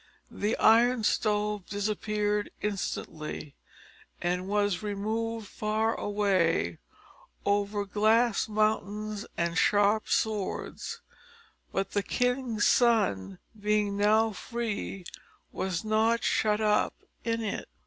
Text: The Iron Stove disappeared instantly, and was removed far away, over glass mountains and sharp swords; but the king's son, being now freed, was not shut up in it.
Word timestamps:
The 0.31 0.57
Iron 0.57 1.03
Stove 1.03 1.67
disappeared 1.67 2.49
instantly, 2.63 3.53
and 4.19 4.47
was 4.47 4.81
removed 4.81 5.45
far 5.47 5.93
away, 5.93 6.79
over 7.45 7.85
glass 7.85 8.49
mountains 8.49 9.27
and 9.37 9.59
sharp 9.59 10.07
swords; 10.09 11.01
but 11.71 11.91
the 11.91 12.01
king's 12.01 12.65
son, 12.65 13.37
being 13.55 13.95
now 13.95 14.31
freed, 14.31 15.07
was 15.51 15.85
not 15.85 16.23
shut 16.23 16.61
up 16.61 16.95
in 17.23 17.43
it. 17.43 17.69